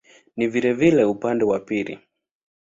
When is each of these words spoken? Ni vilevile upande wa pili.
Ni 0.37 0.47
vilevile 0.47 1.03
upande 1.03 1.43
wa 1.45 1.59
pili. 1.59 1.99